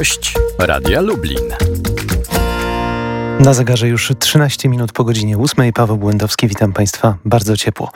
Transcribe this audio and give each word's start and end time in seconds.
Gość 0.00 0.34
Radia 0.58 1.00
Lublin. 1.00 1.54
Na 3.40 3.54
zegarze 3.54 3.88
już 3.88 4.12
13 4.18 4.68
minut 4.68 4.92
po 4.92 5.04
godzinie 5.04 5.38
8. 5.38 5.72
Paweł 5.72 5.96
Błędowski, 5.96 6.48
witam 6.48 6.72
Państwa 6.72 7.16
bardzo 7.24 7.56
ciepło. 7.56 7.90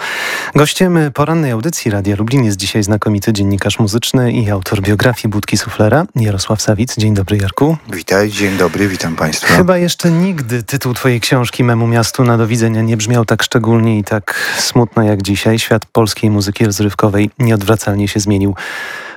Gościem 0.56 0.98
porannej 1.14 1.51
audycji 1.51 1.90
Radia 1.90 2.17
Lublin 2.17 2.44
jest 2.44 2.56
dzisiaj 2.56 2.83
znakomity 2.83 3.33
dziennikarz 3.33 3.79
muzyczny 3.79 4.33
i 4.33 4.51
autor 4.51 4.80
biografii 4.80 5.29
Budki 5.29 5.58
Suflera, 5.58 6.06
Jarosław 6.17 6.62
Sawic. 6.62 6.97
Dzień 6.97 7.15
dobry 7.15 7.37
Jarku. 7.37 7.76
Witaj, 7.92 8.30
dzień 8.30 8.56
dobry, 8.56 8.88
witam 8.88 9.17
Państwa. 9.17 9.54
Chyba 9.54 9.79
jeszcze 9.79 10.11
nigdy 10.11 10.62
tytuł 10.62 10.94
Twojej 10.94 11.21
książki 11.21 11.65
Memu 11.65 11.87
Miastu 11.87 12.25
na 12.25 12.38
do 12.38 12.47
widzenia 12.47 12.83
nie 12.83 12.97
brzmiał 12.97 13.25
tak 13.25 13.43
szczególnie 13.43 13.98
i 13.98 14.04
tak 14.04 14.35
smutno 14.58 15.03
jak 15.03 15.22
dzisiaj. 15.22 15.58
Świat 15.58 15.87
polskiej 15.87 16.30
muzyki 16.30 16.66
rozrywkowej 16.66 17.30
nieodwracalnie 17.39 18.09
się 18.09 18.21
zmienił. 18.21 18.55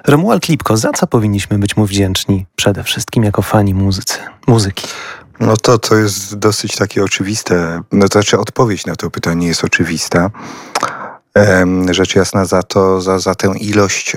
Romuald 0.07 0.49
Lipko, 0.49 0.77
za 0.77 0.91
co 0.91 1.07
powinniśmy 1.07 1.59
być 1.59 1.77
mu 1.77 1.85
wdzięczni? 1.85 2.45
Przede 2.55 2.83
wszystkim 2.83 3.23
jako 3.23 3.41
fani 3.41 3.73
muzycy, 3.73 4.19
muzyki. 4.47 4.87
No 5.39 5.57
to, 5.57 5.77
to 5.77 5.95
jest 5.95 6.35
dosyć 6.35 6.75
takie 6.75 7.03
oczywiste. 7.03 7.81
No 7.91 8.07
to 8.07 8.11
znaczy 8.11 8.39
odpowiedź 8.39 8.85
na 8.85 8.95
to 8.95 9.09
pytanie 9.09 9.47
jest 9.47 9.63
oczywista. 9.63 10.29
Rzecz 11.89 12.15
jasna 12.15 12.45
za 12.45 12.63
to, 12.63 13.01
za, 13.01 13.19
za 13.19 13.35
tę 13.35 13.53
ilość 13.59 14.15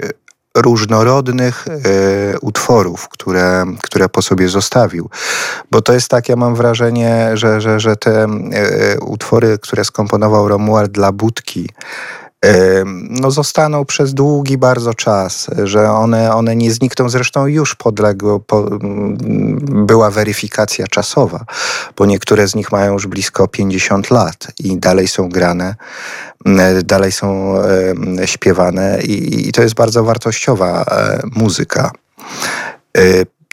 różnorodnych 0.57 1.67
e, 1.69 2.39
utworów, 2.39 3.09
które, 3.09 3.65
które 3.83 4.09
po 4.09 4.23
sobie 4.23 4.49
zostawił. 4.49 5.11
Bo 5.71 5.83
to 5.83 5.93
jest 5.93 6.09
tak, 6.09 6.29
ja 6.29 6.37
mam 6.37 6.55
wrażenie, 6.55 7.31
że, 7.35 7.61
że, 7.61 7.81
że 7.81 7.97
te 7.97 8.23
e, 8.23 8.27
utwory, 9.01 9.59
które 9.63 9.85
skomponował 9.85 10.49
Romuald 10.49 10.91
dla 10.91 11.13
Budki, 11.13 11.69
no 13.11 13.31
zostaną 13.31 13.85
przez 13.85 14.15
długi 14.15 14.59
bardzo 14.59 14.95
czas, 14.95 15.47
że 15.65 15.91
one, 15.91 16.35
one 16.35 16.57
nie 16.57 16.73
znikną. 16.73 17.09
Zresztą 17.09 17.47
już 17.47 17.75
podległo, 17.75 18.41
po, 18.41 18.67
była 19.61 20.11
weryfikacja 20.11 20.87
czasowa, 20.87 21.45
bo 21.97 22.07
niektóre 22.07 22.49
z 22.49 22.55
nich 22.55 22.73
mają 22.73 22.93
już 22.93 23.07
blisko 23.07 23.49
50 23.49 24.11
lat 24.11 24.47
i 24.59 24.79
dalej 24.79 25.09
są 25.09 25.29
grane, 25.29 25.75
dalej 26.85 27.13
są 27.13 27.55
śpiewane 28.25 29.03
i, 29.03 29.49
i 29.49 29.53
to 29.53 29.63
jest 29.63 29.75
bardzo 29.75 30.05
wartościowa 30.05 30.83
e, 30.83 31.21
muzyka. 31.37 31.91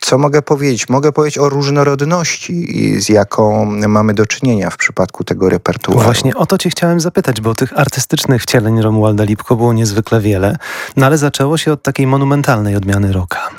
Co 0.02 0.18
mogę 0.18 0.42
powiedzieć? 0.42 0.90
Mogę 0.90 1.12
powiedzieć 1.12 1.38
o 1.38 1.50
różnorodności, 1.50 2.96
z 3.02 3.10
jaką 3.10 3.66
mamy 3.66 4.14
do 4.14 4.26
czynienia 4.26 4.70
w 4.70 4.78
przypadku 4.78 5.24
tego 5.24 5.50
repertuaru. 5.50 6.00
Właśnie 6.00 6.36
o 6.36 6.46
to 6.46 6.58
cię 6.58 6.70
chciałem 6.70 7.00
zapytać, 7.00 7.42
bo 7.42 7.56
tych 7.56 7.80
artystycznych 7.80 8.42
wcieleń 8.42 8.82
Romualda 8.82 9.24
Lipko 9.24 9.56
było 9.56 9.74
niezwykle 9.74 10.22
wiele, 10.22 10.58
no 10.96 11.06
ale 11.06 11.18
zaczęło 11.18 11.58
się 11.58 11.74
od 11.74 11.84
takiej 11.84 12.08
monumentalnej 12.08 12.76
odmiany 12.76 13.14
rocka. 13.14 13.50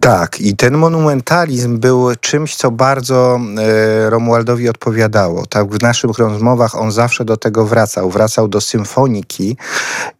Tak, 0.00 0.40
i 0.40 0.56
ten 0.56 0.78
monumentalizm 0.78 1.78
był 1.78 2.16
czymś, 2.20 2.56
co 2.56 2.70
bardzo 2.70 3.40
e, 3.58 4.10
Romualdowi 4.10 4.68
odpowiadało. 4.68 5.46
Tak, 5.46 5.68
w 5.70 5.82
naszych 5.82 6.18
rozmowach 6.18 6.74
on 6.80 6.92
zawsze 6.92 7.24
do 7.24 7.36
tego 7.36 7.66
wracał. 7.66 8.10
Wracał 8.10 8.48
do 8.48 8.60
symfoniki 8.60 9.56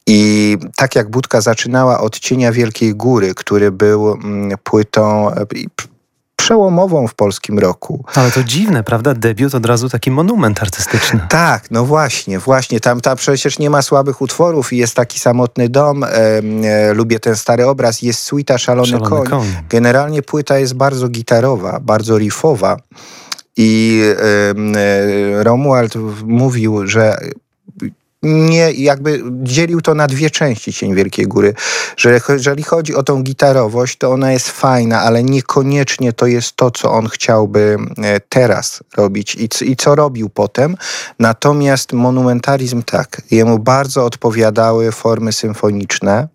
i 0.06 0.56
tak 0.76 0.96
jak 0.96 1.10
Budka 1.10 1.40
zaczynała 1.40 2.00
od 2.00 2.18
Cienia 2.18 2.52
Wielkiej 2.52 2.94
Góry, 2.94 3.34
który 3.34 3.72
był 3.72 4.12
mm, 4.12 4.58
płytą 4.64 5.30
e, 5.30 5.46
przełomową 6.42 7.08
w 7.08 7.14
polskim 7.14 7.58
roku. 7.58 8.04
Ale 8.14 8.30
to 8.30 8.44
dziwne, 8.44 8.84
prawda? 8.84 9.14
Debiut 9.14 9.54
od 9.54 9.66
razu 9.66 9.88
taki 9.88 10.10
monument 10.10 10.62
artystyczny. 10.62 11.20
Tak, 11.28 11.70
no 11.70 11.84
właśnie, 11.84 12.38
właśnie. 12.38 12.80
Tam, 12.80 13.00
tam 13.00 13.16
przecież 13.16 13.58
nie 13.58 13.70
ma 13.70 13.82
słabych 13.82 14.20
utworów 14.20 14.72
i 14.72 14.76
jest 14.76 14.94
taki 14.94 15.18
samotny 15.18 15.68
dom. 15.68 16.04
E, 16.04 16.08
e, 16.08 16.94
lubię 16.94 17.20
ten 17.20 17.36
stary 17.36 17.66
obraz. 17.66 18.02
Jest 18.02 18.22
suita 18.22 18.58
Szalony, 18.58 18.88
Szalony 18.88 19.08
koń. 19.08 19.26
koń. 19.28 19.46
Generalnie 19.68 20.22
płyta 20.22 20.58
jest 20.58 20.74
bardzo 20.74 21.08
gitarowa, 21.08 21.80
bardzo 21.80 22.18
riffowa. 22.18 22.76
I 23.56 24.02
e, 25.36 25.44
Romuald 25.44 25.94
mówił, 26.24 26.86
że 26.86 27.16
nie 28.22 28.72
jakby 28.72 29.22
dzielił 29.42 29.80
to 29.80 29.94
na 29.94 30.06
dwie 30.06 30.30
części 30.30 30.72
Cień 30.72 30.94
Wielkiej 30.94 31.26
Góry, 31.26 31.54
że 31.96 32.20
jeżeli 32.28 32.62
chodzi 32.62 32.94
o 32.94 33.02
tą 33.02 33.22
gitarowość, 33.22 33.98
to 33.98 34.10
ona 34.10 34.32
jest 34.32 34.50
fajna, 34.50 35.00
ale 35.00 35.22
niekoniecznie 35.22 36.12
to 36.12 36.26
jest 36.26 36.56
to, 36.56 36.70
co 36.70 36.92
on 36.92 37.08
chciałby 37.08 37.76
e, 38.02 38.20
teraz 38.20 38.80
robić 38.96 39.34
i, 39.34 39.48
i 39.70 39.76
co 39.76 39.94
robił 39.94 40.28
potem. 40.28 40.76
Natomiast 41.18 41.92
monumentalizm 41.92 42.82
tak, 42.82 43.22
jemu 43.30 43.58
bardzo 43.58 44.04
odpowiadały 44.04 44.92
formy 44.92 45.32
symfoniczne. 45.32 46.28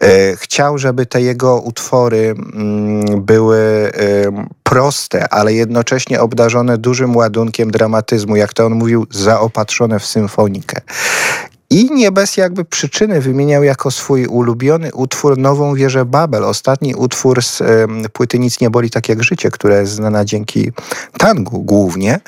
E, 0.00 0.36
chciał, 0.36 0.78
żeby 0.78 1.06
te 1.06 1.22
jego 1.22 1.60
utwory 1.60 2.34
mm, 2.54 3.22
były 3.22 3.92
proste, 4.72 5.28
ale 5.28 5.54
jednocześnie 5.54 6.20
obdarzone 6.20 6.78
dużym 6.78 7.16
ładunkiem 7.16 7.70
dramatyzmu, 7.70 8.36
jak 8.36 8.54
to 8.54 8.66
on 8.66 8.74
mówił, 8.74 9.06
zaopatrzone 9.10 9.98
w 9.98 10.06
symfonikę. 10.06 10.80
I 11.70 11.90
nie 11.94 12.12
bez 12.12 12.36
jakby 12.36 12.64
przyczyny 12.64 13.20
wymieniał 13.20 13.62
jako 13.62 13.90
swój 13.90 14.26
ulubiony 14.26 14.92
utwór 14.92 15.38
Nową 15.38 15.74
Wieżę 15.74 16.04
Babel. 16.04 16.44
Ostatni 16.44 16.94
utwór 16.94 17.42
z 17.42 17.62
płyty 18.12 18.38
Nic 18.38 18.60
nie 18.60 18.70
boli 18.70 18.90
tak 18.90 19.08
jak 19.08 19.22
życie, 19.22 19.50
która 19.50 19.76
jest 19.76 19.92
znana 19.92 20.24
dzięki 20.24 20.72
tangu 21.18 21.62
głównie. 21.62 22.20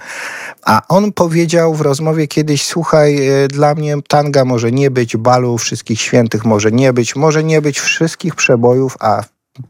A 0.65 0.82
on 0.88 1.12
powiedział 1.12 1.75
w 1.75 1.81
rozmowie 1.81 2.28
kiedyś, 2.28 2.65
słuchaj, 2.65 3.28
y, 3.44 3.49
dla 3.49 3.75
mnie 3.75 3.97
tanga 4.09 4.44
może 4.44 4.72
nie 4.72 4.91
być, 4.91 5.16
balu 5.16 5.59
wszystkich 5.59 6.00
świętych 6.00 6.44
może 6.44 6.72
nie 6.72 6.93
być, 6.93 7.16
może 7.16 7.44
nie 7.44 7.62
być 7.62 7.81
wszystkich 7.81 8.34
przebojów, 8.34 8.97
a 9.00 9.22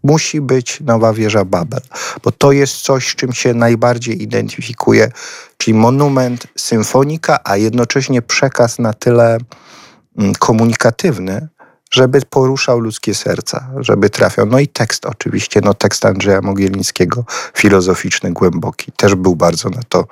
musi 0.02 0.40
być 0.40 0.80
nowa 0.80 1.12
wieża 1.12 1.44
Babel, 1.44 1.80
bo 2.22 2.32
to 2.32 2.52
jest 2.52 2.76
coś, 2.76 3.08
z 3.08 3.14
czym 3.14 3.32
się 3.32 3.54
najbardziej 3.54 4.22
identyfikuje, 4.22 5.10
czyli 5.58 5.74
monument, 5.74 6.46
symfonika, 6.56 7.38
a 7.44 7.56
jednocześnie 7.56 8.22
przekaz 8.22 8.78
na 8.78 8.92
tyle 8.92 9.38
mm, 10.18 10.34
komunikatywny, 10.34 11.48
żeby 11.90 12.20
poruszał 12.30 12.80
ludzkie 12.80 13.14
serca, 13.14 13.70
żeby 13.80 14.10
trafiał. 14.10 14.46
No 14.46 14.58
i 14.58 14.68
tekst 14.68 15.06
oczywiście, 15.06 15.60
no 15.60 15.74
tekst 15.74 16.04
Andrzeja 16.04 16.40
Mogielnickiego, 16.40 17.24
filozoficzny, 17.56 18.32
głęboki, 18.32 18.92
też 18.92 19.14
był 19.14 19.36
bardzo 19.36 19.70
na 19.70 19.82
to 19.88 20.06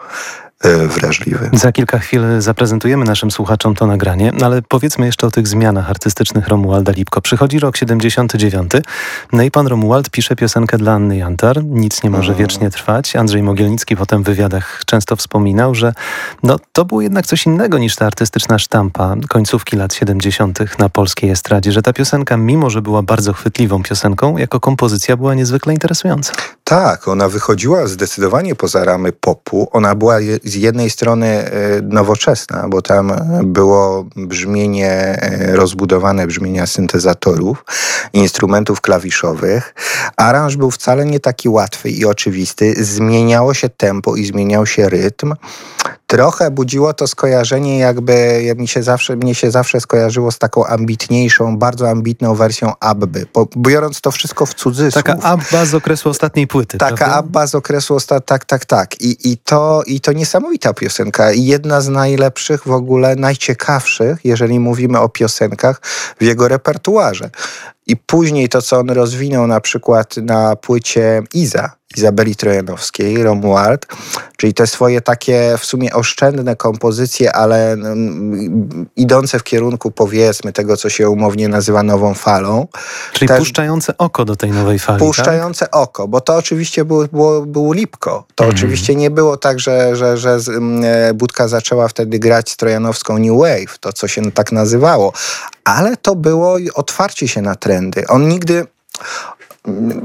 wrażliwy. 0.89 1.51
Za 1.53 1.73
kilka 1.73 1.99
chwil 1.99 2.23
zaprezentujemy 2.39 3.05
naszym 3.05 3.31
słuchaczom 3.31 3.75
to 3.75 3.87
nagranie, 3.87 4.33
no 4.39 4.47
ale 4.47 4.63
powiedzmy 4.63 5.07
jeszcze 5.07 5.27
o 5.27 5.31
tych 5.31 5.49
zmianach 5.49 5.91
artystycznych 5.91 6.49
Romualda 6.49 6.93
Lipko. 6.93 7.21
Przychodzi 7.21 7.59
rok 7.59 7.77
79, 7.77 8.73
no 9.33 9.43
i 9.43 9.51
pan 9.51 9.67
Romuald 9.67 10.11
pisze 10.11 10.37
piosenkę 10.37 10.79
dla 10.79 10.93
Anny 10.93 11.17
Jantar, 11.17 11.65
Nic 11.65 12.03
nie 12.03 12.11
może 12.11 12.33
mhm. 12.33 12.39
wiecznie 12.39 12.71
trwać. 12.71 13.17
Andrzej 13.17 13.43
Mogielnicki 13.43 13.97
potem 13.97 14.23
w 14.23 14.27
wywiadach 14.27 14.83
często 14.87 15.17
wspominał, 15.17 15.75
że 15.75 15.95
no, 16.43 16.57
to 16.73 16.85
było 16.85 17.01
jednak 17.01 17.27
coś 17.27 17.47
innego 17.47 17.79
niż 17.79 17.97
ta 17.97 18.07
artystyczna 18.07 18.59
sztampa 18.59 19.17
końcówki 19.29 19.77
lat 19.77 19.95
70. 19.95 20.79
na 20.79 20.89
polskiej 20.89 21.31
estradzie, 21.31 21.73
że 21.73 21.83
ta 21.83 21.93
piosenka, 21.93 22.37
mimo 22.37 22.71
że 22.71 22.83
była 22.83 23.03
bardzo 23.03 23.33
chwytliwą 23.33 23.83
piosenką, 23.83 24.39
jako 24.39 24.61
kompozycja 24.61 25.17
była 25.17 25.35
niezwykle 25.35 25.73
interesująca. 25.73 26.33
Tak, 26.65 27.09
ona 27.09 27.29
wychodziła 27.29 27.87
zdecydowanie 27.87 28.55
poza 28.55 28.85
ramy 28.85 29.13
popu. 29.13 29.69
Ona 29.73 29.95
była 29.95 30.21
z 30.53 30.55
jednej 30.55 30.91
strony 30.91 31.27
e, 31.27 31.51
nowoczesna, 31.83 32.69
bo 32.69 32.83
tam 32.83 33.13
było 33.45 34.07
brzmienie 34.17 34.91
e, 34.91 35.57
rozbudowane, 35.57 36.27
brzmienia 36.27 36.67
syntezatorów, 36.67 37.65
instrumentów 38.13 38.81
klawiszowych. 38.81 39.75
Aranż 40.17 40.57
był 40.57 40.71
wcale 40.71 41.05
nie 41.05 41.21
taki 41.21 41.49
łatwy 41.49 41.91
i 41.91 42.05
oczywisty. 42.05 42.85
Zmieniało 42.85 43.55
się 43.55 43.69
tempo 43.69 44.17
i 44.17 44.25
zmieniał 44.25 44.67
się 44.67 44.89
rytm 44.89 45.35
trochę 46.13 46.51
budziło 46.51 46.95
to 46.95 47.07
skojarzenie, 47.07 47.79
jakby 47.79 48.43
mi 48.57 48.69
się 48.69 48.83
zawsze, 48.83 49.17
mnie 49.17 49.35
się 49.35 49.51
zawsze 49.51 49.81
skojarzyło 49.81 50.31
z 50.31 50.39
taką 50.39 50.67
ambitniejszą, 50.67 51.59
bardzo 51.59 51.91
ambitną 51.91 52.35
wersją 52.35 52.73
Abby. 52.81 53.27
Po, 53.27 53.49
biorąc 53.57 54.01
to 54.01 54.11
wszystko 54.11 54.47
w 54.47 54.55
cudzysłów. 54.55 55.05
Taka 55.05 55.23
Abba 55.23 55.65
z 55.65 55.75
okresu 55.75 56.09
ostatniej 56.09 56.47
płyty. 56.47 56.79
Taka 56.79 56.97
prawda? 56.97 57.17
Abba 57.17 57.47
z 57.47 57.55
okresu 57.55 57.95
ostatniej, 57.95 58.27
tak, 58.27 58.45
tak, 58.45 58.65
tak. 58.65 59.01
I, 59.01 59.31
i, 59.33 59.39
to, 59.39 59.83
I 59.87 60.01
to 60.01 60.13
niesamowita 60.13 60.75
piosenka. 60.75 61.33
I 61.33 61.45
jedna 61.45 61.81
z 61.81 61.89
najlepszych 61.89 62.63
w 62.67 62.73
ogóle, 62.73 63.17
najciekawszych, 63.17 64.25
jeżeli 64.25 64.61
mówimy 64.61 65.01
o 65.01 65.09
piosenkach 65.09 65.81
w 66.21 66.23
jego 66.23 66.49
repertuarze. 66.49 67.31
I 67.87 67.97
później 67.97 68.49
to, 68.49 68.63
co 68.63 68.79
on 68.79 68.91
rozwinął 68.91 69.47
na 69.47 69.61
przykład 69.61 70.17
na 70.17 70.57
płycie 70.57 71.23
Iza, 71.35 71.71
Izabeli 71.97 72.37
Trojanowskiej, 72.37 73.23
Romuald, 73.23 73.87
czyli 74.37 74.55
te 74.55 74.67
swoje 74.67 75.01
takie 75.01 75.55
w 75.59 75.65
sumie 75.65 75.93
oszczędne 75.93 76.57
kompozycje, 76.57 77.33
ale 77.33 77.73
mm, 77.73 78.87
idące 78.97 79.39
w 79.39 79.43
kierunku 79.43 79.91
powiedzmy 79.91 80.53
tego, 80.53 80.77
co 80.77 80.91
się 80.91 81.11
umownie 81.11 81.49
nazywa 81.49 81.83
nową 81.83 82.15
falą. 82.15 82.67
Czyli 83.13 83.29
puszczające 83.39 83.99
oko 83.99 84.25
do 84.25 84.37
tej 84.37 84.51
nowej 84.51 84.79
fali, 84.79 84.99
Puszczające 84.99 85.65
tak? 85.67 85.77
oko, 85.77 86.09
bo 86.09 86.21
to 86.21 86.37
oczywiście 86.37 86.85
było, 86.85 87.05
było, 87.13 87.47
było 87.47 87.73
lipko. 87.73 88.25
To 88.35 88.45
mhm. 88.45 88.59
oczywiście 88.59 88.95
nie 88.95 89.11
było 89.11 89.37
tak, 89.37 89.61
że, 89.61 89.97
że, 89.97 90.17
że 90.17 90.39
mm, 90.49 90.85
e, 90.85 91.15
Budka 91.15 91.49
zaczęła 91.49 91.89
wtedy 91.89 92.19
grać 92.19 92.57
Trojanowską 92.57 93.19
New 93.19 93.39
Wave, 93.39 93.79
to 93.81 93.93
co 93.93 94.09
się 94.09 94.33
tak 94.33 94.53
nazywało, 94.53 95.13
ale 95.65 95.97
to 95.97 96.17
było 96.17 96.57
otwarcie 96.75 97.29
się 97.29 97.43
na 97.43 97.55
trendy. 97.55 98.07
On 98.09 98.29
nigdy 98.29 98.67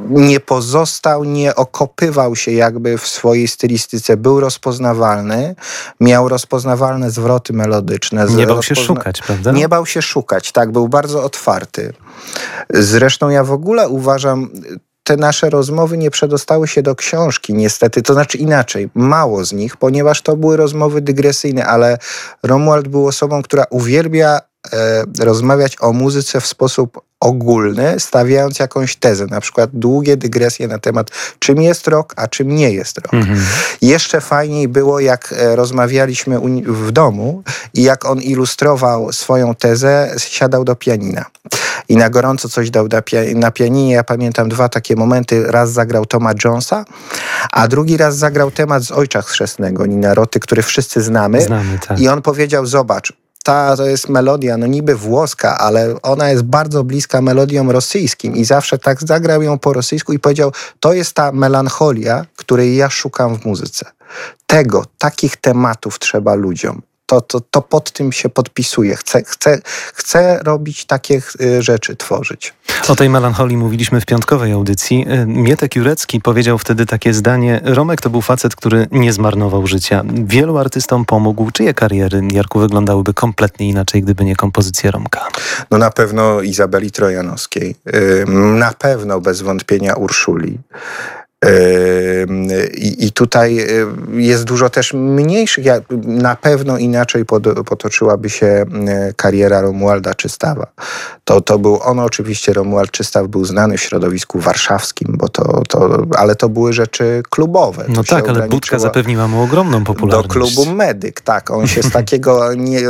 nie 0.09 0.39
pozostał, 0.39 1.23
nie 1.23 1.55
okopywał 1.55 2.35
się 2.35 2.51
jakby 2.51 2.97
w 2.97 3.07
swojej 3.07 3.47
stylistyce, 3.47 4.17
był 4.17 4.39
rozpoznawalny, 4.39 5.55
miał 5.99 6.29
rozpoznawalne 6.29 7.11
zwroty 7.11 7.53
melodyczne. 7.53 8.25
Nie 8.35 8.47
bał 8.47 8.63
się 8.63 8.75
szukać, 8.75 9.21
prawda? 9.21 9.51
Nie 9.51 9.69
bał 9.69 9.85
się 9.85 10.01
szukać, 10.01 10.51
tak, 10.51 10.71
był 10.71 10.87
bardzo 10.87 11.23
otwarty. 11.23 11.93
Zresztą 12.69 13.29
ja 13.29 13.43
w 13.43 13.51
ogóle 13.51 13.89
uważam, 13.89 14.49
te 15.03 15.17
nasze 15.17 15.49
rozmowy 15.49 15.97
nie 15.97 16.11
przedostały 16.11 16.67
się 16.67 16.81
do 16.81 16.95
książki, 16.95 17.53
niestety. 17.53 18.01
To 18.01 18.13
znaczy 18.13 18.37
inaczej, 18.37 18.89
mało 18.95 19.45
z 19.45 19.53
nich, 19.53 19.77
ponieważ 19.77 20.21
to 20.21 20.37
były 20.37 20.57
rozmowy 20.57 21.01
dygresyjne, 21.01 21.65
ale 21.65 21.97
Romuald 22.43 22.87
był 22.87 23.07
osobą, 23.07 23.41
która 23.41 23.65
uwielbia 23.69 24.39
rozmawiać 25.19 25.75
o 25.79 25.93
muzyce 25.93 26.41
w 26.41 26.47
sposób 26.47 27.01
ogólny, 27.19 27.99
stawiając 27.99 28.59
jakąś 28.59 28.95
tezę, 28.95 29.25
na 29.25 29.41
przykład 29.41 29.69
długie 29.73 30.17
dygresje 30.17 30.67
na 30.67 30.79
temat, 30.79 31.11
czym 31.39 31.61
jest 31.61 31.87
rok, 31.87 32.13
a 32.15 32.27
czym 32.27 32.55
nie 32.55 32.71
jest 32.71 32.97
rok. 32.97 33.13
Mhm. 33.13 33.39
Jeszcze 33.81 34.21
fajniej 34.21 34.67
było, 34.67 34.99
jak 34.99 35.33
e, 35.37 35.55
rozmawialiśmy 35.55 36.39
w 36.65 36.91
domu 36.91 37.43
i 37.73 37.83
jak 37.83 38.05
on 38.05 38.21
ilustrował 38.21 39.13
swoją 39.13 39.55
tezę, 39.55 40.15
siadał 40.17 40.63
do 40.63 40.75
pianina 40.75 41.25
i 41.89 41.97
na 41.97 42.09
gorąco 42.09 42.49
coś 42.49 42.69
dał 42.69 42.87
na, 42.87 43.01
pia 43.01 43.19
na 43.35 43.51
pianinie. 43.51 43.93
Ja 43.93 44.03
pamiętam 44.03 44.49
dwa 44.49 44.69
takie 44.69 44.95
momenty. 44.95 45.43
Raz 45.51 45.71
zagrał 45.71 46.05
Toma 46.05 46.31
Jonesa, 46.45 46.85
a 47.51 47.67
drugi 47.67 47.97
raz 47.97 48.17
zagrał 48.17 48.51
temat 48.51 48.83
z 48.83 48.91
Ojca 48.91 49.21
Chrzestnego, 49.21 49.85
Nina 49.85 50.13
Roty, 50.13 50.39
który 50.39 50.61
wszyscy 50.61 51.01
znamy. 51.01 51.41
znamy 51.41 51.79
tak. 51.87 51.99
I 51.99 52.07
on 52.07 52.21
powiedział, 52.21 52.65
zobacz, 52.65 53.13
ta 53.47 53.77
to 53.77 53.85
jest 53.85 54.09
melodia, 54.09 54.57
no 54.57 54.67
niby 54.67 54.95
włoska, 54.95 55.57
ale 55.57 56.01
ona 56.01 56.29
jest 56.29 56.43
bardzo 56.43 56.83
bliska 56.83 57.21
melodiom 57.21 57.71
rosyjskim 57.71 58.35
i 58.35 58.45
zawsze 58.45 58.77
tak 58.77 59.01
zagrał 59.01 59.41
ją 59.41 59.59
po 59.59 59.73
rosyjsku 59.73 60.13
i 60.13 60.19
powiedział, 60.19 60.51
to 60.79 60.93
jest 60.93 61.13
ta 61.13 61.31
melancholia, 61.31 62.25
której 62.35 62.75
ja 62.75 62.89
szukam 62.89 63.39
w 63.39 63.45
muzyce. 63.45 63.85
Tego, 64.47 64.85
takich 64.97 65.37
tematów 65.37 65.99
trzeba 65.99 66.35
ludziom 66.35 66.81
to, 67.07 67.21
to, 67.21 67.41
to 67.41 67.61
pod 67.61 67.91
tym 67.91 68.11
się 68.11 68.29
podpisuje. 68.29 68.95
Chcę, 68.95 69.23
chcę, 69.23 69.59
chcę 69.93 70.39
robić 70.43 70.85
takie 70.85 71.21
y, 71.41 71.61
rzeczy, 71.61 71.95
tworzyć. 71.95 72.53
O 72.87 72.95
tej 72.95 73.09
melancholii 73.09 73.57
mówiliśmy 73.57 74.01
w 74.01 74.05
piątkowej 74.05 74.51
audycji. 74.51 75.05
Y, 75.21 75.25
Mietek 75.25 75.75
Jurecki 75.75 76.21
powiedział 76.21 76.57
wtedy 76.57 76.85
takie 76.85 77.13
zdanie. 77.13 77.61
Romek 77.63 78.01
to 78.01 78.09
był 78.09 78.21
facet, 78.21 78.55
który 78.55 78.87
nie 78.91 79.13
zmarnował 79.13 79.67
życia. 79.67 80.03
Wielu 80.13 80.57
artystom 80.57 81.05
pomógł. 81.05 81.51
Czyje 81.51 81.73
kariery, 81.73 82.21
Jarku, 82.31 82.59
wyglądały 82.59 83.03
być 83.03 83.17
inaczej, 83.59 84.01
gdyby 84.01 84.25
nie 84.25 84.35
kompozycja 84.35 84.91
Romka? 84.91 85.27
No 85.71 85.77
na 85.77 85.91
pewno 85.91 86.41
Izabeli 86.41 86.91
Trojanowskiej. 86.91 87.75
Y, 87.95 88.25
na 88.35 88.73
pewno 88.73 89.21
bez 89.21 89.41
wątpienia 89.41 89.93
Urszuli. 89.93 90.59
I, 92.77 93.05
I, 93.05 93.11
tutaj 93.11 93.67
jest 94.13 94.43
dużo 94.43 94.69
też 94.69 94.93
mniejszych. 94.93 95.65
Na 96.03 96.35
pewno 96.35 96.77
inaczej 96.77 97.25
potoczyłaby 97.65 98.29
się 98.29 98.65
kariera 99.15 99.61
Romualda 99.61 100.13
Czystawa. 100.13 100.67
To, 101.23 101.41
to 101.41 101.59
był 101.59 101.79
on 101.83 101.99
oczywiście, 101.99 102.53
Romuald 102.53 102.91
Czystaw 102.91 103.27
był 103.27 103.45
znany 103.45 103.77
w 103.77 103.81
środowisku 103.81 104.39
warszawskim, 104.39 105.15
bo 105.17 105.29
to, 105.29 105.63
to, 105.69 106.01
ale 106.17 106.35
to 106.35 106.49
były 106.49 106.73
rzeczy 106.73 107.23
klubowe. 107.29 107.85
No 107.89 108.03
to 108.03 108.15
tak, 108.15 108.29
ale 108.29 108.47
Budka 108.47 108.79
zapewniła 108.79 109.27
mu 109.27 109.41
ogromną 109.41 109.83
popularność. 109.83 110.27
Do 110.27 110.33
klubu 110.33 110.65
Medyk, 110.75 111.21
tak. 111.21 111.51
On 111.51 111.67
się 111.67 111.83
z 111.83 111.91
takiego, 111.99 112.53
nie, 112.53 112.81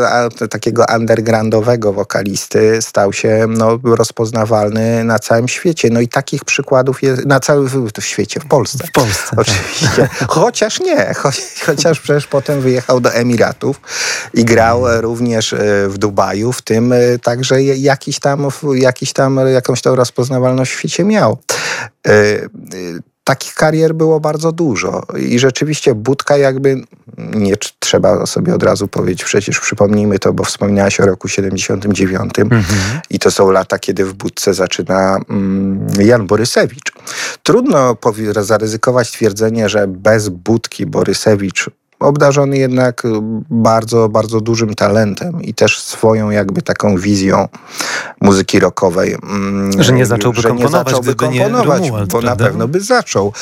takiego 0.49 0.85
undergroundowego 0.95 1.93
wokalisty 1.93 2.81
stał 2.81 3.13
się 3.13 3.45
no, 3.49 3.79
rozpoznawalny 3.83 5.03
na 5.03 5.19
całym 5.19 5.47
świecie. 5.47 5.89
No 5.91 6.01
i 6.01 6.07
takich 6.07 6.45
przykładów 6.45 7.03
jest 7.03 7.25
na 7.25 7.39
całym 7.39 7.67
w 7.67 7.75
świecie 8.37 8.47
w 8.47 8.49
Polsce. 8.49 8.87
W 8.87 8.91
Polsce. 8.91 9.29
Tak. 9.29 9.39
Oczywiście. 9.39 10.09
Tak. 10.19 10.29
Chociaż 10.29 10.79
nie, 10.79 11.13
chociaż 11.65 11.99
przecież 11.99 12.27
potem 12.27 12.61
wyjechał 12.61 12.99
do 12.99 13.13
Emiratów 13.13 13.81
i 14.33 14.45
grał 14.45 14.83
hmm. 14.83 15.01
również 15.01 15.53
e, 15.53 15.57
w 15.87 15.97
Dubaju, 15.97 16.53
w 16.53 16.61
tym 16.61 16.93
e, 16.93 17.19
także 17.19 17.63
jakiś 17.63 18.19
tam, 18.19 18.47
jakiś 18.73 19.13
tam 19.13 19.39
jakąś 19.53 19.81
tą 19.81 19.95
rozpoznawalność 19.95 20.71
w 20.71 20.79
świecie 20.79 21.03
miał 21.03 21.37
e, 22.07 22.11
takich 23.27 23.53
karier 23.53 23.95
było 23.95 24.19
bardzo 24.19 24.51
dużo 24.51 25.03
i 25.19 25.39
rzeczywiście 25.39 25.95
Budka 25.95 26.37
jakby, 26.37 26.81
nie 27.17 27.53
trzeba 27.79 28.25
sobie 28.25 28.55
od 28.55 28.63
razu 28.63 28.87
powiedzieć, 28.87 29.23
przecież 29.23 29.59
przypomnijmy 29.59 30.19
to, 30.19 30.33
bo 30.33 30.43
wspomniałaś 30.43 30.99
o 30.99 31.05
roku 31.05 31.27
79 31.27 32.39
mhm. 32.39 32.63
i 33.09 33.19
to 33.19 33.31
są 33.31 33.51
lata, 33.51 33.79
kiedy 33.79 34.05
w 34.05 34.13
Budce 34.13 34.53
zaczyna 34.53 35.19
mm, 35.29 35.87
Jan 35.99 36.27
Borysewicz. 36.27 36.91
Trudno 37.43 37.95
zaryzykować 38.43 39.11
twierdzenie, 39.11 39.69
że 39.69 39.87
bez 39.87 40.29
Budki 40.29 40.85
Borysewicz 40.85 41.69
obdarzony 41.99 42.57
jednak 42.57 43.03
bardzo, 43.49 44.09
bardzo 44.09 44.41
dużym 44.41 44.75
talentem 44.75 45.43
i 45.43 45.53
też 45.53 45.81
swoją 45.81 46.29
jakby 46.29 46.61
taką 46.61 46.97
wizją 46.97 47.47
muzyki 48.21 48.59
rockowej. 48.59 49.15
Mm, 49.23 49.83
że 49.83 49.93
nie 49.93 50.05
zacząłby 50.05 50.41
że 50.41 50.47
komponować, 50.47 50.85
nie 50.85 50.91
zacząłby 50.91 51.15
komponować, 51.15 51.81
nie 51.81 51.87
Romuald, 51.87 52.09
bo 52.09 52.19
prawda? 52.21 52.29
na 52.43 52.49
pewno 52.49 52.67
by 52.67 52.81
zaczął. 52.81 53.33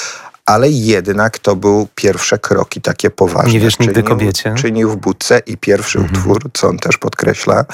Ale 0.46 0.70
jednak 0.70 1.40
to 1.40 1.56
były 1.56 1.88
pierwsze 1.96 2.40
kroki 2.40 2.82
takie 2.82 3.10
poważne. 3.10 3.54
Nie 3.54 3.60
wiesz 3.60 3.80
nigdy 3.80 4.04
kobiecie. 4.04 4.54
Czynił 4.58 4.90
w 4.90 4.96
budce 4.96 5.42
i 5.46 5.58
pierwszy 5.58 6.00
mhm. 6.00 6.18
utwór, 6.18 6.50
co 6.54 6.68
on 6.68 6.78
też 6.78 6.98
podkreśla, 6.98 7.66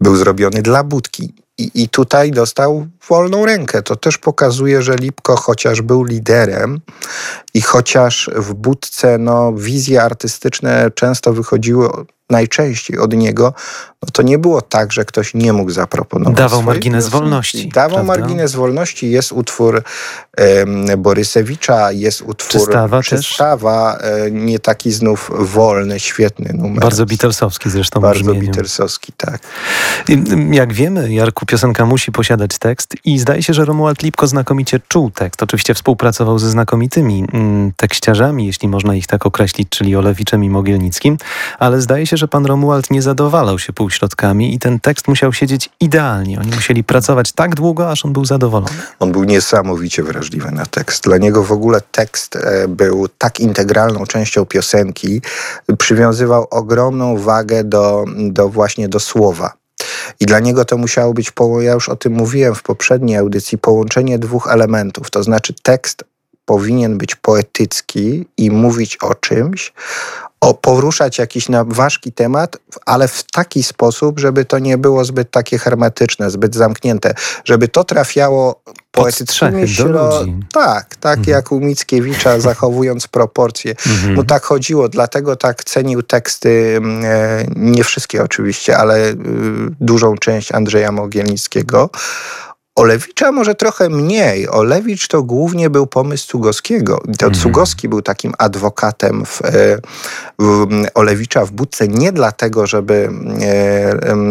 był 0.00 0.16
zrobiony 0.16 0.62
dla 0.62 0.84
budki. 0.84 1.34
I, 1.60 1.82
I 1.82 1.88
tutaj 1.88 2.30
dostał 2.30 2.86
wolną 3.08 3.46
rękę. 3.46 3.82
To 3.82 3.96
też 3.96 4.18
pokazuje, 4.18 4.82
że 4.82 4.96
Lipko 4.96 5.36
chociaż 5.36 5.82
był 5.82 6.04
liderem 6.04 6.80
i 7.54 7.60
chociaż 7.62 8.30
w 8.36 8.54
budce 8.54 9.18
no, 9.18 9.52
wizje 9.52 10.02
artystyczne 10.02 10.90
często 10.94 11.32
wychodziły 11.32 11.88
najczęściej 12.30 12.98
od 12.98 13.14
niego, 13.14 13.54
no 14.02 14.08
to 14.12 14.22
nie 14.22 14.38
było 14.38 14.62
tak, 14.62 14.92
że 14.92 15.04
ktoś 15.04 15.34
nie 15.34 15.52
mógł 15.52 15.70
zaproponować. 15.70 16.36
Dawał 16.36 16.62
margines 16.62 17.08
wolności. 17.08 17.68
Dawał 17.68 18.04
prawda? 18.04 18.20
margines 18.20 18.52
wolności. 18.52 19.10
Jest 19.10 19.32
utwór 19.32 19.82
um, 20.38 20.86
Borysewicza, 21.02 21.92
jest 21.92 22.22
utwór 22.22 22.60
Przystawa, 22.60 23.00
Przystawa 23.00 23.98
e, 23.98 24.30
nie 24.30 24.58
taki 24.58 24.92
znów 24.92 25.30
wolny, 25.34 26.00
świetny 26.00 26.52
numer. 26.54 26.82
Bardzo 26.82 27.06
Beatlesowski 27.06 27.70
zresztą. 27.70 28.00
Bardzo 28.00 28.34
Beatlesowski, 28.34 29.12
tak. 29.16 29.40
Jak 30.50 30.72
wiemy, 30.72 31.12
Jarku, 31.12 31.46
piosenka 31.50 31.86
musi 31.86 32.12
posiadać 32.12 32.58
tekst 32.58 32.96
i 33.04 33.18
zdaje 33.18 33.42
się, 33.42 33.54
że 33.54 33.64
Romuald 33.64 34.02
Lipko 34.02 34.26
znakomicie 34.26 34.80
czuł 34.88 35.10
tekst. 35.10 35.42
Oczywiście 35.42 35.74
współpracował 35.74 36.38
ze 36.38 36.50
znakomitymi 36.50 37.24
mm, 37.32 37.72
tekściarzami, 37.76 38.46
jeśli 38.46 38.68
można 38.68 38.94
ich 38.94 39.06
tak 39.06 39.26
określić, 39.26 39.68
czyli 39.68 39.96
Olewiczem 39.96 40.44
i 40.44 40.50
Mogielnickim, 40.50 41.18
ale 41.58 41.80
zdaje 41.80 42.06
się, 42.06 42.16
że 42.16 42.28
pan 42.28 42.46
Romuald 42.46 42.90
nie 42.90 43.02
zadowalał 43.02 43.58
się 43.58 43.72
półśrodkami 43.72 44.54
i 44.54 44.58
ten 44.58 44.80
tekst 44.80 45.08
musiał 45.08 45.32
siedzieć 45.32 45.70
idealnie. 45.80 46.40
Oni 46.40 46.50
musieli 46.50 46.84
pracować 46.84 47.32
tak 47.32 47.54
długo, 47.54 47.90
aż 47.90 48.04
on 48.04 48.12
był 48.12 48.24
zadowolony. 48.24 48.74
On 49.00 49.12
był 49.12 49.24
niesamowicie 49.24 50.02
wrażliwy 50.02 50.50
na 50.50 50.66
tekst. 50.66 51.04
Dla 51.04 51.18
niego 51.18 51.44
w 51.44 51.52
ogóle 51.52 51.80
tekst 51.92 52.36
e, 52.36 52.68
był 52.68 53.08
tak 53.18 53.40
integralną 53.40 54.06
częścią 54.06 54.46
piosenki, 54.46 55.22
przywiązywał 55.78 56.46
ogromną 56.50 57.16
wagę 57.16 57.64
do, 57.64 58.04
do 58.18 58.48
właśnie 58.48 58.88
do 58.88 59.00
słowa. 59.00 59.59
I 60.20 60.26
dla 60.26 60.40
niego 60.40 60.64
to 60.64 60.76
musiało 60.76 61.14
być, 61.14 61.32
ja 61.60 61.72
już 61.72 61.88
o 61.88 61.96
tym 61.96 62.12
mówiłem 62.12 62.54
w 62.54 62.62
poprzedniej 62.62 63.16
audycji, 63.16 63.58
połączenie 63.58 64.18
dwóch 64.18 64.48
elementów. 64.52 65.10
To 65.10 65.22
znaczy 65.22 65.54
tekst 65.62 66.04
powinien 66.50 66.98
być 66.98 67.14
poetycki 67.14 68.26
i 68.36 68.50
mówić 68.50 68.96
o 68.96 69.14
czymś, 69.14 69.72
o 70.40 70.54
poruszać 70.54 71.18
jakiś 71.18 71.46
ważki 71.66 72.12
temat, 72.12 72.56
ale 72.86 73.08
w 73.08 73.22
taki 73.22 73.62
sposób, 73.62 74.20
żeby 74.20 74.44
to 74.44 74.58
nie 74.58 74.78
było 74.78 75.04
zbyt 75.04 75.30
takie 75.30 75.58
hermetyczne, 75.58 76.30
zbyt 76.30 76.54
zamknięte, 76.54 77.14
żeby 77.44 77.68
to 77.68 77.84
trafiało 77.84 78.62
poetyckimi 78.90 79.68
środkami. 79.68 80.40
Tak, 80.52 80.96
tak 80.96 81.18
mhm. 81.18 81.34
jak 81.36 81.52
u 81.52 81.60
Mickiewicza, 81.60 82.40
zachowując 82.50 83.08
proporcje. 83.08 83.74
Mhm. 83.86 84.14
Mu 84.14 84.24
tak 84.24 84.44
chodziło, 84.44 84.88
dlatego 84.88 85.36
tak 85.36 85.64
cenił 85.64 86.02
teksty, 86.02 86.74
mm, 86.76 87.04
e, 87.04 87.44
nie 87.56 87.84
wszystkie 87.84 88.22
oczywiście, 88.22 88.78
ale 88.78 89.08
y, 89.08 89.14
dużą 89.80 90.16
część 90.16 90.52
Andrzeja 90.52 90.92
Mogielnickiego. 90.92 91.90
Olewicza 92.74 93.32
może 93.32 93.54
trochę 93.54 93.88
mniej. 93.88 94.48
Olewicz 94.48 95.08
to 95.08 95.22
głównie 95.22 95.70
był 95.70 95.86
pomysł 95.86 96.26
Cugowskiego. 96.28 97.02
To 97.18 97.26
mm. 97.26 97.38
Cugowski 97.38 97.88
był 97.88 98.02
takim 98.02 98.32
adwokatem 98.38 99.26
w, 99.26 99.42
e, 99.44 99.78
w 100.38 100.66
Olewicza 100.94 101.44
w 101.44 101.50
Budce 101.50 101.88
nie 101.88 102.12
dlatego, 102.12 102.66
żeby 102.66 103.10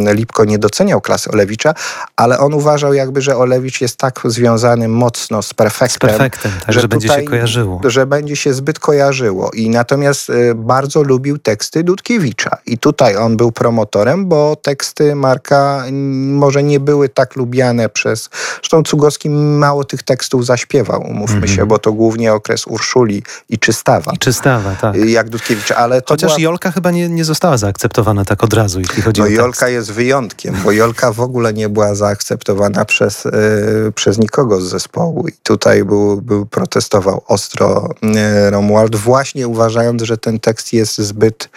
e, 0.08 0.14
Lipko 0.14 0.46
nie 0.46 0.60
doceniał 0.60 1.02
klasy 1.02 1.32
Olewicza, 1.32 1.74
ale 2.16 2.40
on 2.40 2.54
uważał 2.54 2.94
jakby, 2.94 3.22
że 3.22 3.38
Olewicz 3.38 3.82
jest 3.82 3.98
tak 3.98 4.22
związany 4.26 4.88
mocno 4.88 5.42
z 5.42 5.54
perfektem, 5.54 6.10
z 6.10 6.12
perfektem 6.12 6.52
tak, 6.66 6.74
że, 6.74 6.82
że 6.82 6.88
będzie 6.88 7.08
się 7.08 7.24
kojarzyło. 7.24 7.82
Że 7.86 8.06
będzie 8.06 8.36
się 8.36 8.54
zbyt 8.54 8.80
kojarzyło. 8.80 9.52
I 9.54 9.70
natomiast 9.70 10.30
e, 10.30 10.56
bardzo 10.56 11.04
lubił 11.04 11.38
teksty 11.38 11.84
Dudkiewicza. 11.84 12.58
I 12.66 12.78
tutaj 12.78 13.18
on 13.18 13.38
był 13.38 13.52
promotorem, 13.52 14.28
bo 14.28 14.56
teksty 14.56 15.16
Marka 15.16 15.84
może 16.32 16.64
nie 16.64 16.80
były 16.80 17.10
tak 17.10 17.36
lubiane 17.36 17.90
przez 17.90 18.29
Zresztą 18.56 18.84
Cugowski 18.84 19.30
mało 19.30 19.84
tych 19.84 20.04
tekstów 20.04 20.46
zaśpiewał, 20.46 21.02
umówmy 21.02 21.38
mm 21.38 21.50
-hmm. 21.50 21.56
się, 21.56 21.66
bo 21.66 21.80
to 21.80 21.94
głównie 21.94 22.34
okres 22.34 22.68
Urszuli 22.68 23.24
i 23.50 23.58
Czystawa. 23.58 24.12
I 24.16 24.18
Czystawa, 24.18 24.76
tak. 24.82 24.96
Jak 24.96 25.30
Dudkiewicz, 25.30 25.72
ale 25.72 26.02
Chociaż 26.06 26.30
była... 26.30 26.40
Jolka 26.40 26.72
chyba 26.72 26.92
nie, 26.92 27.10
nie 27.10 27.26
została 27.26 27.58
zaakceptowana 27.58 28.26
tak 28.26 28.44
od 28.44 28.54
razu, 28.54 28.80
jeśli 28.80 29.02
chodzi 29.02 29.22
no, 29.22 29.26
o 29.26 29.28
tekst. 29.28 29.40
Jolka 29.40 29.70
jest 29.70 29.92
wyjątkiem, 29.92 30.56
bo 30.64 30.72
Jolka 30.72 31.14
w 31.14 31.20
ogóle 31.20 31.54
nie 31.54 31.70
była 31.70 31.96
zaakceptowana 31.96 32.86
przez, 32.86 33.26
yy, 33.26 33.92
przez 33.96 34.18
nikogo 34.18 34.62
z 34.62 34.70
zespołu 34.70 35.28
i 35.28 35.32
tutaj 35.44 35.84
był, 35.84 36.22
był 36.22 36.46
protestował 36.46 37.24
ostro 37.28 37.90
yy, 38.02 38.50
Romuald, 38.50 38.96
właśnie 38.96 39.48
uważając, 39.48 40.02
że 40.02 40.18
ten 40.18 40.40
tekst 40.40 40.74
jest 40.74 40.98
zbyt 40.98 41.50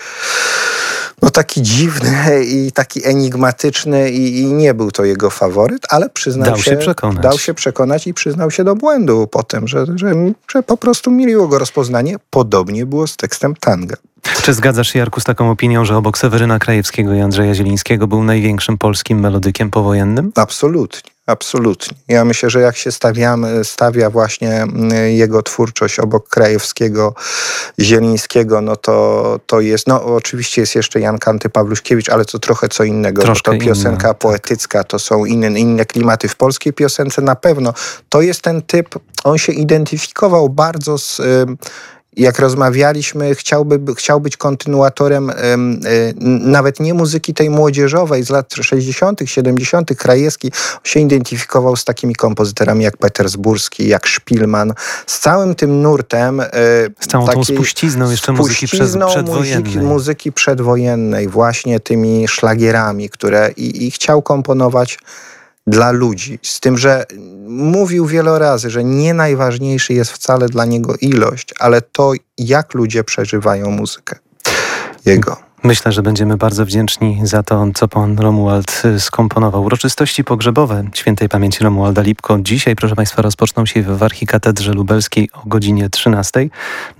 no 1.23 1.31
taki 1.31 1.62
dziwny 1.62 2.45
i 2.45 2.73
taki 2.73 3.07
enigmatyczny 3.07 4.11
i, 4.11 4.41
i, 4.41 4.52
nie 4.52 4.75
był 4.75 4.91
to 4.91 5.05
jego 5.05 5.31
faworyt, 5.31 5.83
ale 5.88 6.11
przyznał 6.11 6.47
dał 6.47 6.57
się, 6.57 6.71
się, 6.71 6.76
przekonać. 6.76 7.23
dał 7.23 7.38
się 7.38 7.55
przekonać 7.55 8.07
i 8.07 8.14
przyznał 8.14 8.50
się 8.50 8.64
do 8.64 8.76
błędu 8.76 9.26
potem, 9.26 9.69
że, 9.69 9.87
że, 9.95 10.14
że 10.52 10.62
po 10.62 10.76
prostu 10.76 11.11
mieliło 11.11 11.49
go 11.49 11.59
rozpoznanie. 11.59 12.17
Podobnie 12.31 12.87
było 12.87 13.07
z 13.07 13.17
tekstem 13.17 13.55
tanga. 13.57 13.97
Czy 14.43 14.55
zgadzasz 14.55 14.93
się, 14.93 14.99
Jarku, 14.99 15.21
z 15.21 15.25
taką 15.25 15.50
opinią, 15.50 15.85
że 15.85 15.97
obok 15.97 16.19
Seweryna 16.19 16.59
Krajewskiego 16.59 17.14
i 17.14 17.21
Andrzeja 17.21 17.55
Zielińskiego 17.55 18.07
był 18.07 18.23
największym 18.25 18.79
polskim 18.79 19.21
melodykiem 19.21 19.71
powojennym? 19.71 20.33
Absolutnie. 20.35 21.12
Absolutnie. 21.26 21.97
Ja 22.09 22.25
myślę, 22.25 22.50
że 22.50 22.61
jak 22.61 22.76
się 22.76 22.93
stawiamy, 22.93 23.64
stawia 23.64 24.11
właśnie 24.11 24.62
mm, 24.62 24.91
jego 25.12 25.43
twórczość 25.43 25.99
obok 25.99 26.29
Krajewskiego, 26.29 27.14
Zielińskiego, 27.81 28.61
no 28.61 28.76
to, 28.76 29.41
to 29.47 29.61
jest, 29.61 29.87
no 29.87 30.05
oczywiście 30.05 30.61
jest 30.61 30.75
jeszcze 30.75 31.00
Jan 31.00 31.19
Kanty 31.19 31.49
Pawluszkiewicz, 31.49 32.09
ale 32.09 32.25
to 32.25 32.38
trochę 32.38 32.69
co 32.69 32.85
innego, 32.85 33.23
Troszkę 33.23 33.52
to 33.52 33.64
piosenka 33.64 33.91
inna, 33.91 34.09
tak. 34.09 34.19
poetycka, 34.19 34.79
tak. 34.79 34.88
to 34.88 34.99
są 34.99 35.25
inne, 35.25 35.61
inne 35.61 35.85
klimaty. 35.85 36.29
W 36.29 36.37
polskiej 36.37 36.73
piosence 36.73 37.23
na 37.23 37.37
pewno 37.37 37.75
to 38.09 38.23
jest 38.23 38.43
ten 38.43 38.62
typ, 38.62 38.88
on 39.25 39.38
się 39.38 39.52
identyfikował 39.52 40.49
bardzo 40.49 40.99
z 40.99 41.21
jak 42.16 42.38
rozmawialiśmy, 42.38 43.35
chciałby, 43.35 43.95
chciał 43.95 44.21
być 44.21 44.37
kontynuatorem 44.37 45.31
y, 45.31 45.35
nawet 46.40 46.81
nie 46.81 46.95
muzyki 46.95 47.35
tej 47.35 47.50
młodzieżowej 47.50 48.25
z 48.25 48.31
lat 48.31 48.54
60., 48.54 49.21
70., 49.25 49.97
Krajewski. 49.97 50.52
się 50.85 51.00
identyfikował 51.00 51.76
z 51.76 51.85
takimi 51.85 52.14
kompozytorami 52.14 52.85
jak 52.85 52.97
Petersburski, 52.97 53.88
jak 53.88 54.07
Szpilman, 54.07 54.73
z 55.07 55.19
całym 55.19 55.54
tym 55.54 55.83
nurtem. 55.83 56.40
Y, 56.40 56.45
z 57.00 57.07
całą 57.07 57.26
takiej, 57.26 57.45
tą 57.45 57.54
spuścizną 57.54 58.11
jeszcze 58.11 58.33
muzyki 58.33 58.66
przedwojennej. 58.66 59.62
Muzyki, 59.62 59.78
muzyki 59.78 60.33
przedwojennej, 60.33 61.28
właśnie 61.28 61.81
tymi 61.81 62.28
szlagierami, 62.28 63.09
które 63.09 63.50
i, 63.57 63.87
i 63.87 63.90
chciał 63.90 64.23
komponować 64.23 64.99
dla 65.66 65.90
ludzi. 65.90 66.38
Z 66.42 66.61
tym, 66.61 66.78
że 66.78 67.04
mówił 67.47 68.07
wiele 68.07 68.38
razy, 68.38 68.71
że 68.71 68.85
nie 68.85 69.14
najważniejszy 69.14 69.92
jest 69.92 70.12
wcale 70.12 70.49
dla 70.49 70.64
niego 70.64 70.95
ilość, 71.00 71.54
ale 71.59 71.83
to, 71.83 72.12
jak 72.38 72.75
ludzie 72.75 73.04
przeżywają 73.04 73.71
muzykę 73.71 74.19
jego. 75.04 75.51
Myślę, 75.64 75.92
że 75.92 76.02
będziemy 76.02 76.37
bardzo 76.37 76.64
wdzięczni 76.64 77.21
za 77.23 77.42
to, 77.42 77.66
co 77.75 77.88
pan 77.88 78.19
Romuald 78.19 78.83
y, 78.85 79.00
skomponował. 79.00 79.64
Uroczystości 79.64 80.25
pogrzebowe 80.25 80.85
świętej 80.95 81.28
pamięci 81.28 81.64
Romualda 81.64 82.02
Lipko 82.02 82.38
dzisiaj, 82.40 82.76
proszę 82.76 82.97
państwa, 82.97 83.23
rozpoczną 83.23 83.66
się 83.66 83.83
w 83.83 84.02
Archikatedrze 84.02 84.73
Lubelskiej 84.73 85.31
o 85.33 85.42
godzinie 85.47 85.90
13, 85.90 86.49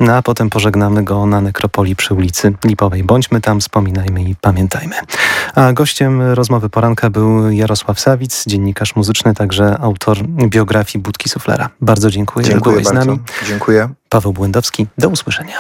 no 0.00 0.14
a 0.14 0.23
potem 0.23 0.50
pożegnamy 0.50 1.04
go 1.04 1.26
na 1.26 1.40
nekropolii 1.40 1.97
przy 1.97 2.14
ulicy 2.14 2.54
Lipowej. 2.64 3.04
Bądźmy 3.04 3.40
tam, 3.40 3.61
wspominajmy 3.61 4.23
i 4.23 4.35
pamiętajmy. 4.40 4.97
A 5.54 5.73
gościem 5.73 6.23
rozmowy 6.23 6.69
poranka 6.69 7.11
był 7.11 7.50
Jarosław 7.50 8.00
Sawic, 8.00 8.45
dziennikarz 8.47 8.97
muzyczny, 8.97 9.35
także 9.35 9.78
autor 9.78 10.19
biografii 10.26 11.02
Budki 11.02 11.28
Suflera. 11.28 11.69
Bardzo 11.81 12.11
dziękuję, 12.11 12.47
dziękuję 12.47 12.75
że 12.76 12.83
byłeś 12.83 12.85
bardzo. 12.85 13.02
z 13.02 13.07
nami. 13.07 13.19
Dziękuję. 13.49 13.88
Paweł 14.09 14.33
Błędowski, 14.33 14.87
do 14.99 15.09
usłyszenia. 15.09 15.57